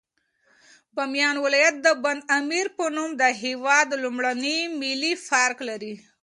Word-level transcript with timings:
بامیان 0.95 1.35
ولایت 1.45 1.75
د 1.85 1.87
بند 2.03 2.21
امیر 2.39 2.65
په 2.77 2.85
نوم 2.95 3.09
د 3.21 3.23
هېواد 3.43 3.87
لومړنی 4.03 4.57
ملي 4.79 5.13
پارک 5.27 5.57
لري. 5.69 5.93